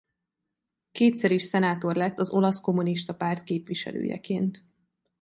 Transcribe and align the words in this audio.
Kétszer 0.91 1.31
is 1.31 1.43
szenátor 1.43 1.95
lett 1.95 2.19
az 2.19 2.29
Olasz 2.31 2.61
Kommunista 2.61 3.15
Párt 3.15 3.43
képviselőjeként. 3.43 4.63